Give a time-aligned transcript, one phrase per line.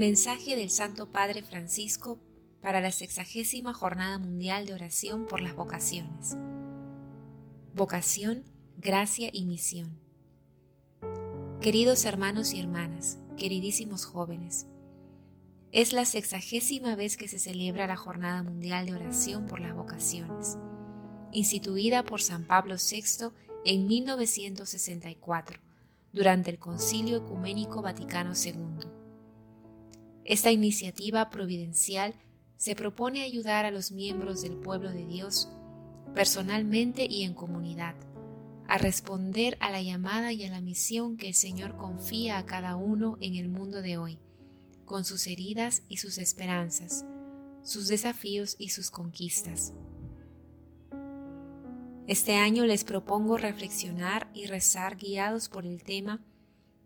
[0.00, 2.18] Mensaje del Santo Padre Francisco
[2.62, 6.38] para la sexagésima Jornada Mundial de Oración por las Vocaciones.
[7.74, 8.46] Vocación,
[8.78, 10.00] gracia y misión.
[11.60, 14.66] Queridos hermanos y hermanas, queridísimos jóvenes,
[15.70, 20.56] es la sexagésima vez que se celebra la Jornada Mundial de Oración por las Vocaciones,
[21.30, 23.34] instituida por San Pablo VI
[23.66, 25.60] en 1964,
[26.14, 28.99] durante el Concilio Ecuménico Vaticano II.
[30.24, 32.14] Esta iniciativa providencial
[32.56, 35.48] se propone ayudar a los miembros del pueblo de Dios,
[36.14, 37.94] personalmente y en comunidad,
[38.68, 42.76] a responder a la llamada y a la misión que el Señor confía a cada
[42.76, 44.18] uno en el mundo de hoy
[44.90, 47.04] con sus heridas y sus esperanzas,
[47.62, 49.72] sus desafíos y sus conquistas.
[52.08, 56.20] Este año les propongo reflexionar y rezar guiados por el tema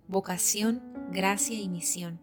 [0.07, 2.21] Vocación, Gracia y Misión.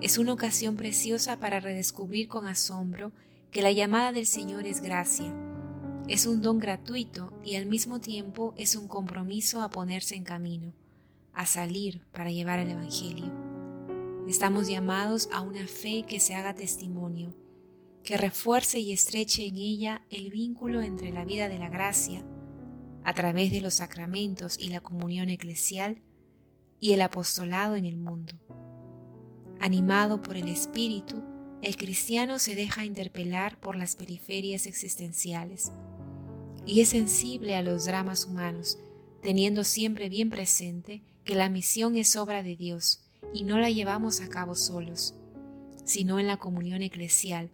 [0.00, 3.10] Es una ocasión preciosa para redescubrir con asombro
[3.50, 5.34] que la llamada del Señor es gracia.
[6.06, 10.72] Es un don gratuito y al mismo tiempo es un compromiso a ponerse en camino,
[11.32, 13.32] a salir para llevar el Evangelio.
[14.28, 17.34] Estamos llamados a una fe que se haga testimonio,
[18.04, 22.24] que refuerce y estreche en ella el vínculo entre la vida de la gracia,
[23.02, 26.02] a través de los sacramentos y la comunión eclesial,
[26.78, 28.34] y el apostolado en el mundo.
[29.60, 31.22] Animado por el Espíritu,
[31.62, 35.72] el cristiano se deja interpelar por las periferias existenciales
[36.64, 38.78] y es sensible a los dramas humanos,
[39.20, 43.00] teniendo siempre bien presente que la misión es obra de Dios
[43.34, 45.14] y no la llevamos a cabo solos,
[45.84, 47.50] sino en la comunión eclesial,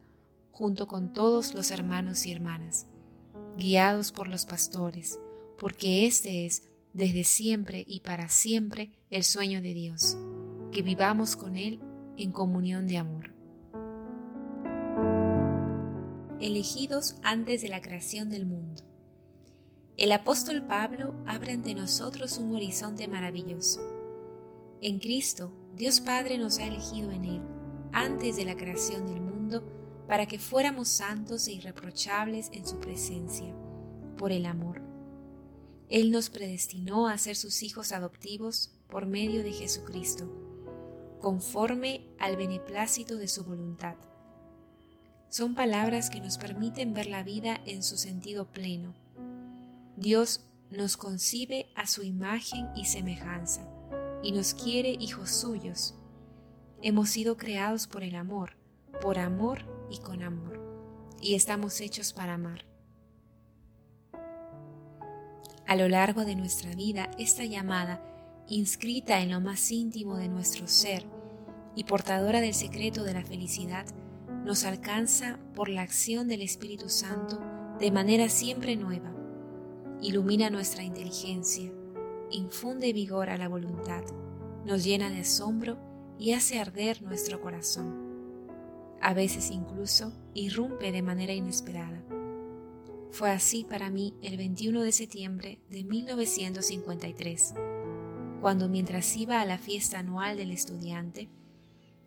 [0.50, 2.86] junto con todos los hermanos y hermanas,
[3.56, 5.18] guiados por los pastores,
[5.58, 10.18] porque este es, desde siempre y para siempre, el sueño de Dios,
[10.70, 11.80] que vivamos con Él
[12.16, 13.30] en comunión de amor.
[16.40, 18.82] Elegidos antes de la creación del mundo.
[19.96, 23.80] El apóstol Pablo abre ante nosotros un horizonte maravilloso.
[24.80, 27.42] En Cristo Dios Padre nos ha elegido en Él,
[27.92, 29.64] antes de la creación del mundo,
[30.06, 33.54] para que fuéramos santos e irreprochables en su presencia,
[34.16, 34.82] por el amor.
[35.88, 40.28] Él nos predestinó a ser sus hijos adoptivos por medio de Jesucristo,
[41.24, 43.94] conforme al beneplácito de su voluntad.
[45.30, 48.92] Son palabras que nos permiten ver la vida en su sentido pleno.
[49.96, 53.66] Dios nos concibe a su imagen y semejanza
[54.22, 55.94] y nos quiere hijos suyos.
[56.82, 58.58] Hemos sido creados por el amor,
[59.00, 59.60] por amor
[59.90, 60.60] y con amor,
[61.22, 62.66] y estamos hechos para amar.
[65.66, 68.04] A lo largo de nuestra vida, esta llamada,
[68.46, 71.13] inscrita en lo más íntimo de nuestro ser
[71.76, 73.86] y portadora del secreto de la felicidad,
[74.44, 77.40] nos alcanza por la acción del Espíritu Santo
[77.78, 79.12] de manera siempre nueva.
[80.00, 81.72] Ilumina nuestra inteligencia,
[82.30, 84.04] infunde vigor a la voluntad,
[84.64, 85.78] nos llena de asombro
[86.18, 88.04] y hace arder nuestro corazón.
[89.00, 92.04] A veces incluso irrumpe de manera inesperada.
[93.10, 97.54] Fue así para mí el 21 de septiembre de 1953,
[98.40, 101.28] cuando mientras iba a la fiesta anual del estudiante,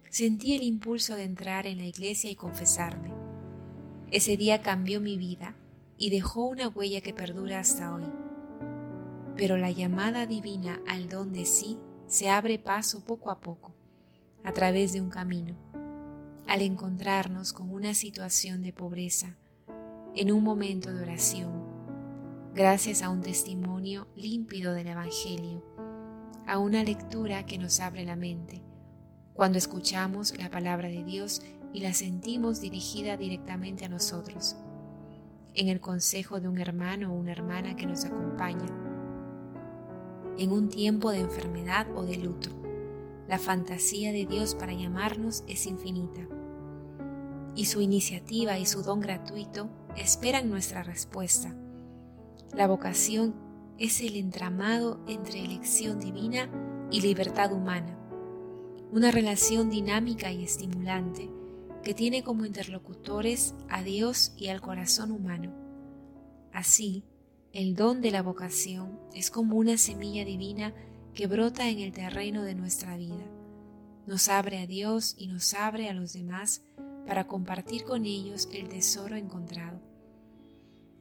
[0.09, 3.11] sentí el impulso de entrar en la iglesia y confesarme.
[4.11, 5.55] Ese día cambió mi vida
[5.97, 8.05] y dejó una huella que perdura hasta hoy
[9.37, 13.73] pero la llamada divina al don de sí se abre paso poco a poco,
[14.43, 15.55] a través de un camino,
[16.47, 19.37] al encontrarnos con una situación de pobreza,
[20.15, 21.51] en un momento de oración,
[22.55, 25.63] gracias a un testimonio límpido del Evangelio,
[26.47, 28.63] a una lectura que nos abre la mente,
[29.37, 34.55] cuando escuchamos la palabra de Dios y la sentimos dirigida directamente a nosotros,
[35.53, 38.65] en el consejo de un hermano o una hermana que nos acompaña,
[40.39, 42.49] en un tiempo de enfermedad o de luto.
[43.27, 46.27] La fantasía de Dios para llamarnos es infinita.
[47.55, 51.55] Y su iniciativa y su don gratuito esperan nuestra respuesta.
[52.55, 53.35] La vocación
[53.77, 56.49] es el entramado entre elección divina
[56.89, 57.96] y libertad humana,
[58.97, 61.29] una relación dinámica y estimulante
[61.83, 65.53] que tiene como interlocutores a Dios y al corazón humano.
[66.51, 67.03] Así,
[67.53, 70.73] el don de la vocación es como una semilla divina
[71.13, 73.23] que brota en el terreno de nuestra vida.
[74.07, 76.63] Nos abre a Dios y nos abre a los demás
[77.05, 79.79] para compartir con ellos el tesoro encontrado.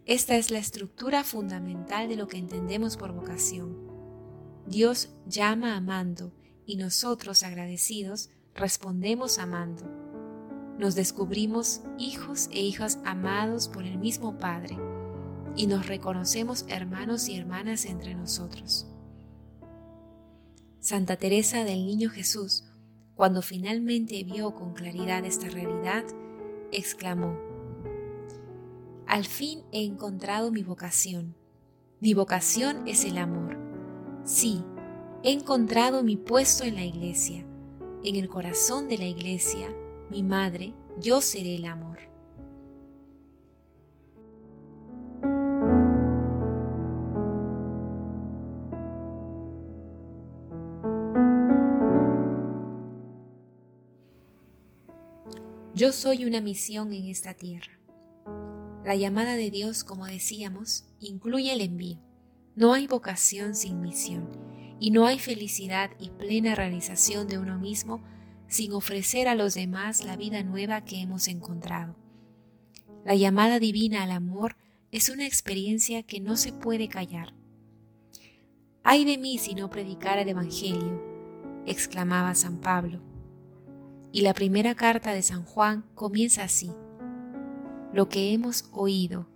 [0.05, 3.75] Esta es la estructura fundamental de lo que entendemos por vocación.
[4.67, 6.35] Dios llama amando
[6.67, 9.85] y nosotros, agradecidos, respondemos amando.
[10.79, 14.77] Nos descubrimos hijos e hijas amados por el mismo Padre
[15.55, 18.87] y nos reconocemos hermanos y hermanas entre nosotros.
[20.81, 22.65] Santa Teresa del Niño Jesús,
[23.15, 26.05] cuando finalmente vio con claridad esta realidad,
[26.73, 27.39] exclamó,
[29.07, 31.35] Al fin he encontrado mi vocación.
[32.01, 33.57] Mi vocación es el amor.
[34.25, 34.63] Sí,
[35.27, 37.45] he encontrado mi puesto en la iglesia.
[38.05, 39.69] En el corazón de la iglesia,
[40.09, 41.99] mi madre, yo seré el amor.
[55.75, 57.81] Yo soy una misión en esta tierra.
[58.85, 61.99] La llamada de Dios, como decíamos, incluye el envío.
[62.55, 64.46] No hay vocación sin misión
[64.79, 68.03] y no hay felicidad y plena realización de uno mismo
[68.49, 71.97] sin ofrecer a los demás la vida nueva que hemos encontrado.
[73.05, 74.57] La llamada divina al amor
[74.91, 77.35] es una experiencia que no se puede callar.
[78.83, 81.03] Ay de mí si no predicara el Evangelio,
[81.67, 83.01] exclamaba San Pablo
[84.17, 86.73] y la primera carta de San Juan comienza así.
[87.93, 89.29] Lo que hemos oído,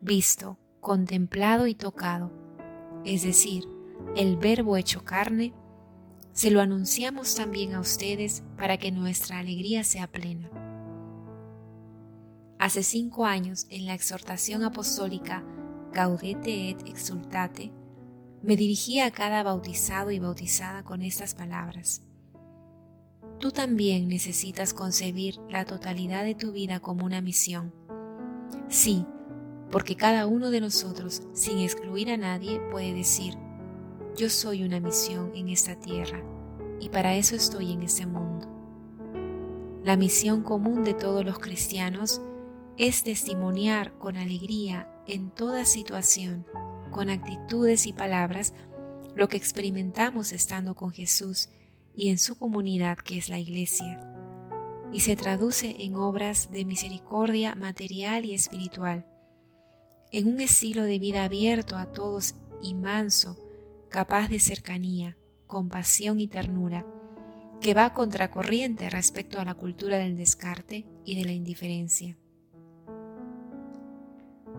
[0.00, 2.32] visto, contemplado y tocado,
[3.04, 3.64] es decir,
[4.16, 5.52] el verbo hecho carne,
[6.32, 10.50] se lo anunciamos también a ustedes para que nuestra alegría sea plena.
[12.58, 15.44] Hace cinco años, en la exhortación apostólica
[15.92, 17.72] Gaudete et Exultate,
[18.42, 22.02] me dirigía a cada bautizado y bautizada con estas palabras
[23.42, 27.74] tú también necesitas concebir la totalidad de tu vida como una misión.
[28.68, 29.04] Sí,
[29.72, 33.34] porque cada uno de nosotros, sin excluir a nadie, puede decir,
[34.16, 36.22] yo soy una misión en esta tierra
[36.80, 38.48] y para eso estoy en este mundo.
[39.84, 42.20] La misión común de todos los cristianos
[42.76, 46.46] es testimoniar con alegría en toda situación,
[46.90, 48.54] con actitudes y palabras,
[49.14, 51.48] lo que experimentamos estando con Jesús
[51.94, 54.00] y en su comunidad que es la Iglesia,
[54.92, 59.06] y se traduce en obras de misericordia material y espiritual,
[60.10, 63.36] en un estilo de vida abierto a todos y manso,
[63.92, 65.16] capaz de cercanía,
[65.46, 66.84] compasión y ternura,
[67.60, 72.18] que va contracorriente respecto a la cultura del descarte y de la indiferencia.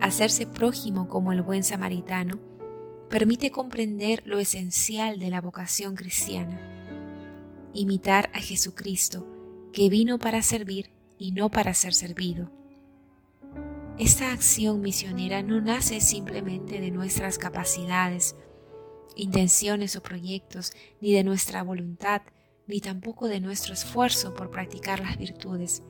[0.00, 2.40] Hacerse prójimo como el buen samaritano
[3.10, 6.74] permite comprender lo esencial de la vocación cristiana
[7.74, 9.26] imitar a Jesucristo,
[9.72, 12.50] que vino para servir y no para ser servido.
[13.98, 18.36] Esta acción misionera no nace simplemente de nuestras capacidades,
[19.16, 22.22] intenciones o proyectos, ni de nuestra voluntad,
[22.66, 25.82] ni tampoco de nuestro esfuerzo por practicar las virtudes,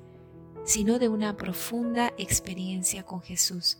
[0.65, 3.79] sino de una profunda experiencia con Jesús.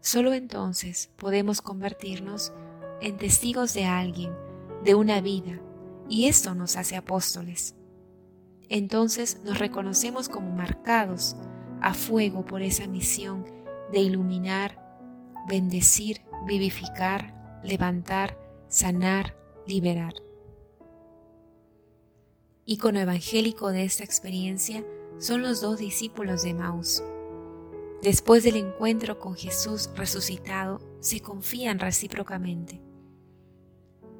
[0.00, 2.52] Solo entonces podemos convertirnos
[3.00, 4.32] en testigos de alguien,
[4.84, 5.60] de una vida,
[6.08, 7.74] y esto nos hace apóstoles.
[8.68, 11.36] Entonces nos reconocemos como marcados
[11.80, 13.44] a fuego por esa misión
[13.92, 14.78] de iluminar,
[15.48, 18.38] bendecir, vivificar, levantar,
[18.68, 19.36] sanar,
[19.66, 20.14] liberar.
[22.64, 24.84] Icono evangélico de esta experiencia
[25.18, 27.02] son los dos discípulos de Maús.
[28.02, 32.80] Después del encuentro con Jesús resucitado, se confían recíprocamente.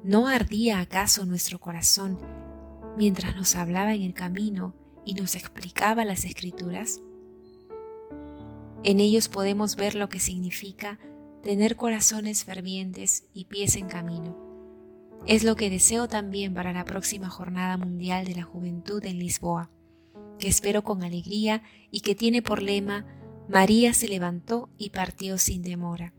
[0.03, 2.19] ¿No ardía acaso nuestro corazón
[2.97, 7.01] mientras nos hablaba en el camino y nos explicaba las escrituras?
[8.83, 10.99] En ellos podemos ver lo que significa
[11.43, 14.37] tener corazones fervientes y pies en camino.
[15.27, 19.69] Es lo que deseo también para la próxima Jornada Mundial de la Juventud en Lisboa,
[20.39, 23.05] que espero con alegría y que tiene por lema
[23.49, 26.13] María se levantó y partió sin demora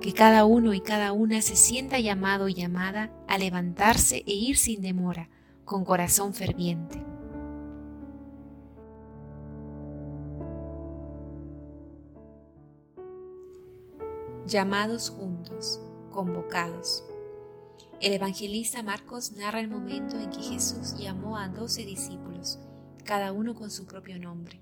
[0.00, 4.56] que cada uno y cada una se sienta llamado y llamada a levantarse e ir
[4.56, 5.28] sin demora,
[5.64, 7.04] con corazón ferviente.
[14.50, 15.80] Llamados juntos,
[16.10, 17.04] convocados.
[18.00, 22.58] El evangelista Marcos narra el momento en que Jesús llamó a doce discípulos,
[23.04, 24.60] cada uno con su propio nombre.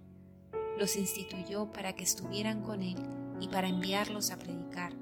[0.79, 2.99] Los instituyó para que estuvieran con él
[3.41, 4.93] y para enviarlos a predicar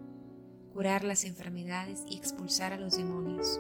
[0.72, 3.58] curar las enfermedades y expulsar a los demonios.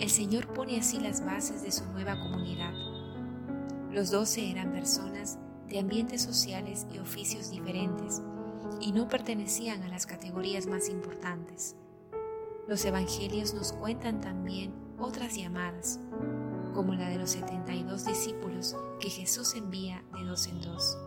[0.00, 2.72] El Señor pone así las bases de su nueva comunidad.
[3.92, 8.22] Los doce eran personas de ambientes sociales y oficios diferentes
[8.80, 11.76] y no pertenecían a las categorías más importantes.
[12.68, 16.00] Los evangelios nos cuentan también otras llamadas,
[16.74, 20.98] como la de los 72 discípulos que Jesús envía de dos en dos.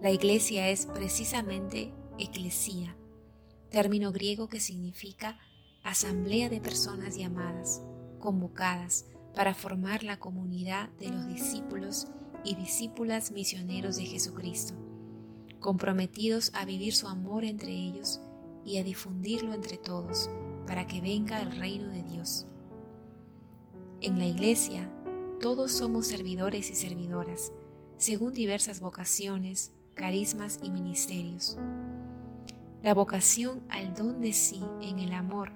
[0.00, 2.96] La iglesia es precisamente eclesía,
[3.70, 5.38] término griego que significa
[5.82, 7.82] asamblea de personas llamadas,
[8.18, 12.08] convocadas para formar la comunidad de los discípulos
[12.44, 14.74] y discípulas misioneros de Jesucristo,
[15.62, 18.20] comprometidos a vivir su amor entre ellos
[18.66, 20.28] y a difundirlo entre todos
[20.66, 22.46] para que venga el reino de Dios.
[24.02, 24.92] En la iglesia,
[25.40, 27.52] todos somos servidores y servidoras,
[27.96, 31.56] según diversas vocaciones, carismas y ministerios.
[32.82, 35.52] La vocación al don de sí en el amor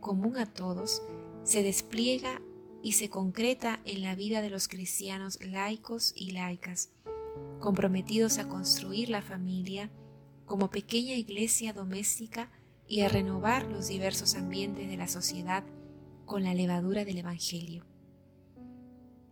[0.00, 1.02] común a todos
[1.42, 2.40] se despliega
[2.82, 6.90] y se concreta en la vida de los cristianos laicos y laicas,
[7.60, 9.90] comprometidos a construir la familia
[10.44, 12.50] como pequeña iglesia doméstica
[12.86, 15.64] y a renovar los diversos ambientes de la sociedad
[16.24, 17.84] con la levadura del Evangelio.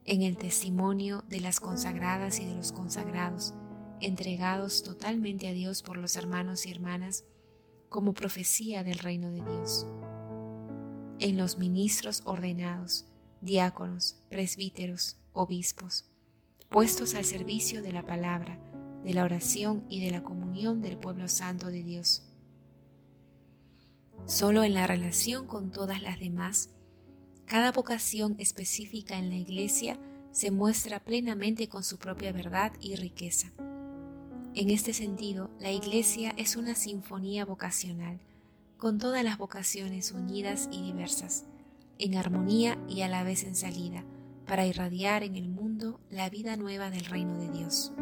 [0.04, 3.54] En el testimonio de las consagradas y de los consagrados,
[4.00, 7.24] entregados totalmente a Dios por los hermanos y hermanas,
[7.88, 9.86] como profecía del reino de Dios.
[11.18, 13.06] En los ministros ordenados,
[13.40, 16.10] diáconos, presbíteros, obispos,
[16.68, 18.58] puestos al servicio de la palabra,
[19.04, 22.22] de la oración y de la comunión del pueblo santo de Dios.
[24.26, 26.70] Solo en la relación con todas las demás,
[27.44, 30.00] cada vocación específica en la Iglesia
[30.32, 33.52] se muestra plenamente con su propia verdad y riqueza.
[34.54, 38.18] En este sentido, la Iglesia es una sinfonía vocacional,
[38.76, 41.44] con todas las vocaciones unidas y diversas,
[41.98, 44.04] en armonía y a la vez en salida,
[44.46, 47.92] para irradiar en el mundo la vida nueva del reino de Dios.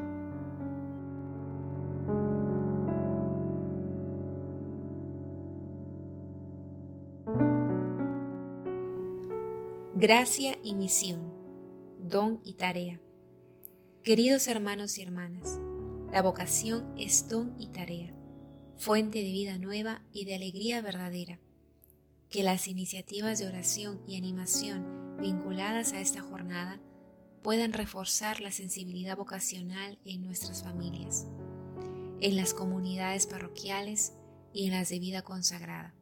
[9.97, 11.33] Gracia y misión,
[11.99, 13.01] don y tarea.
[14.03, 15.59] Queridos hermanos y hermanas,
[16.13, 18.13] la vocación es don y tarea,
[18.77, 21.41] fuente de vida nueva y de alegría verdadera
[22.29, 26.81] que las iniciativas de oración y animación vinculadas a esta jornada
[27.43, 31.27] puedan reforzar la sensibilidad vocacional en nuestras familias,
[32.21, 34.15] en las comunidades parroquiales
[34.53, 35.95] y en las de vida consagrada,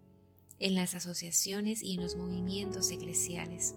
[0.59, 3.75] en las asociaciones y en los movimientos eclesiales.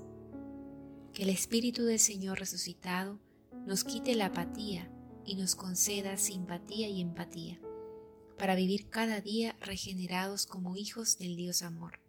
[1.13, 3.20] Que el Espíritu del Señor resucitado
[3.65, 4.92] nos quite la apatía
[5.25, 7.60] y nos conceda simpatía y empatía,
[8.38, 12.05] para vivir cada día regenerados como hijos del Dios amor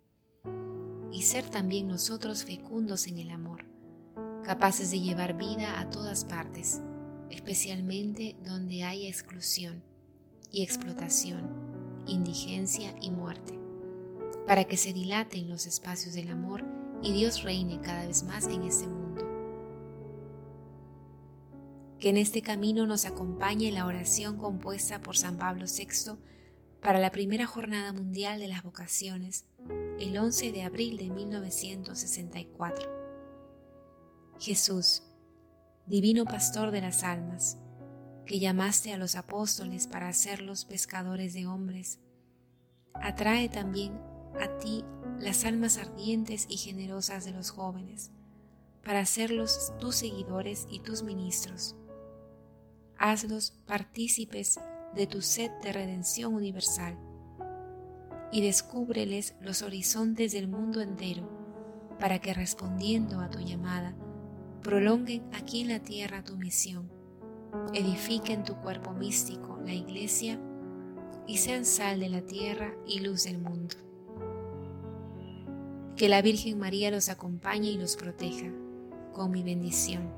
[1.17, 3.65] y ser también nosotros fecundos en el amor,
[4.45, 6.83] capaces de llevar vida a todas partes,
[7.31, 9.83] especialmente donde hay exclusión
[10.53, 11.49] y explotación,
[12.07, 13.59] indigencia y muerte,
[14.47, 16.63] para que se dilaten los espacios del amor
[17.03, 19.25] y Dios reine cada vez más en este mundo.
[21.99, 26.19] Que en este camino nos acompañe la oración compuesta por San Pablo VI
[26.83, 29.47] para la primera jornada mundial de las vocaciones
[29.99, 32.91] el 11 de abril de 1964.
[34.39, 35.03] Jesús,
[35.87, 37.59] divino pastor de las almas,
[38.27, 42.01] que llamaste a los apóstoles para hacerlos pescadores de hombres,
[42.95, 44.01] atrae también
[44.41, 44.85] a ti
[45.19, 48.11] las almas ardientes y generosas de los jóvenes,
[48.85, 51.75] para hacerlos tus seguidores y tus ministros.
[52.99, 54.61] Hazlos partícipes
[54.95, 56.99] de tu sed de redención universal
[58.33, 61.29] y descúbreles los horizontes del mundo entero,
[61.99, 63.95] para que respondiendo a tu llamada,
[64.63, 66.91] prolonguen aquí en la tierra tu misión,
[67.73, 70.39] edifiquen tu cuerpo místico, la iglesia,
[71.27, 73.75] y sean sal de la tierra y luz del mundo.
[75.97, 78.53] Que la Virgen María los acompañe y los proteja,
[79.13, 80.13] con mi bendición.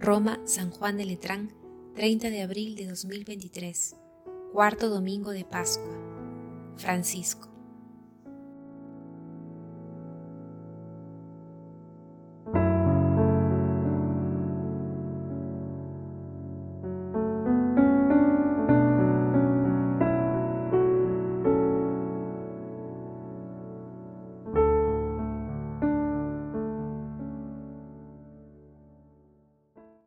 [0.00, 1.52] Roma, San Juan de Letrán,
[1.94, 3.96] 30 de abril de 2023
[4.54, 5.98] cuarto domingo de Pascua.
[6.76, 7.53] Francisco.